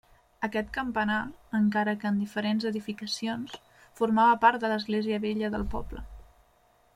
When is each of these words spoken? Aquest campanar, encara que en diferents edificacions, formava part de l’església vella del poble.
Aquest 0.45 0.69
campanar, 0.77 1.17
encara 1.59 1.93
que 2.03 2.07
en 2.11 2.17
diferents 2.21 2.65
edificacions, 2.69 3.53
formava 4.01 4.41
part 4.47 4.65
de 4.65 4.73
l’església 4.73 5.21
vella 5.27 5.53
del 5.59 5.69
poble. 5.77 6.03